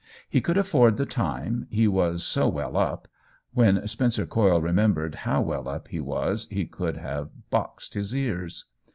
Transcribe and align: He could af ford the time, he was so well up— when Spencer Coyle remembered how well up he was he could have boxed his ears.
He 0.27 0.41
could 0.41 0.57
af 0.57 0.65
ford 0.67 0.97
the 0.97 1.05
time, 1.05 1.67
he 1.69 1.87
was 1.87 2.23
so 2.23 2.47
well 2.47 2.75
up— 2.75 3.07
when 3.53 3.87
Spencer 3.87 4.25
Coyle 4.25 4.59
remembered 4.59 5.13
how 5.13 5.41
well 5.41 5.69
up 5.69 5.89
he 5.89 5.99
was 5.99 6.47
he 6.49 6.65
could 6.65 6.97
have 6.97 7.29
boxed 7.51 7.93
his 7.93 8.15
ears. 8.15 8.71